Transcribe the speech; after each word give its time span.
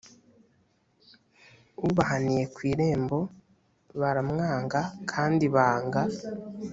ubahaniye 1.87 2.43
ku 2.53 2.59
irembo 2.71 3.19
baramwanga 3.99 4.79
kandi 5.11 5.45
banga 5.55 6.01